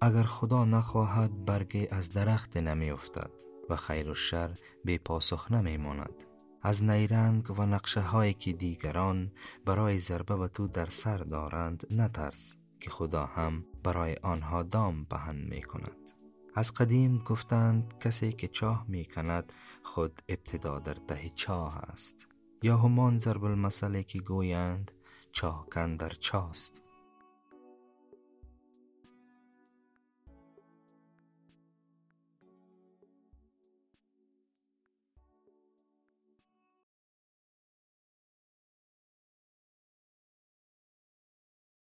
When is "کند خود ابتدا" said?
19.04-20.78